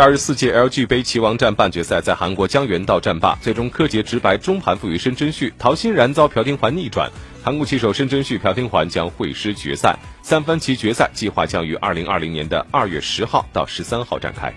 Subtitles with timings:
[0.00, 7.10] 二十四届 LG 杯棋王战半决赛在韩国江原道战罢，最终柯洁直白中盘负于申真旭，陶欣然遭朴廷桓逆转，
[7.44, 9.94] 韩国棋手申真旭、朴廷桓将会师决赛。
[10.22, 14.50] 三番棋决赛计划将于二零二零年的二月十号到十三号展开。